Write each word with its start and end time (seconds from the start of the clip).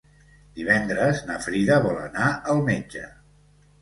Divendres 0.59 1.21
na 1.29 1.37
Frida 1.45 1.79
vol 1.85 1.99
anar 2.07 2.31
al 2.55 2.67
metge. 2.71 3.05